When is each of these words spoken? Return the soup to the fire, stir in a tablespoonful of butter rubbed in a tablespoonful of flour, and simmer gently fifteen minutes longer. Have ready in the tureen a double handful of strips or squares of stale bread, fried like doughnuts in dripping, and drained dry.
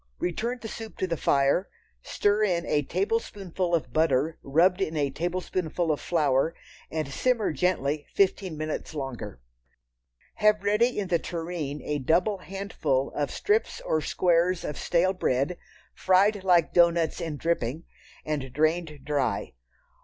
Return 0.17 0.57
the 0.59 0.67
soup 0.67 0.97
to 0.97 1.05
the 1.05 1.15
fire, 1.15 1.69
stir 2.01 2.43
in 2.43 2.65
a 2.65 2.81
tablespoonful 2.81 3.75
of 3.75 3.93
butter 3.93 4.39
rubbed 4.41 4.81
in 4.81 4.97
a 4.97 5.11
tablespoonful 5.11 5.91
of 5.91 6.01
flour, 6.01 6.55
and 6.89 7.07
simmer 7.13 7.53
gently 7.53 8.07
fifteen 8.15 8.57
minutes 8.57 8.95
longer. 8.95 9.41
Have 10.37 10.63
ready 10.63 10.97
in 10.97 11.09
the 11.09 11.19
tureen 11.19 11.83
a 11.83 11.99
double 11.99 12.39
handful 12.39 13.11
of 13.15 13.29
strips 13.29 13.79
or 13.79 14.01
squares 14.01 14.63
of 14.65 14.75
stale 14.75 15.13
bread, 15.13 15.59
fried 15.93 16.43
like 16.43 16.73
doughnuts 16.73 17.21
in 17.21 17.37
dripping, 17.37 17.83
and 18.25 18.51
drained 18.51 19.01
dry. 19.03 19.53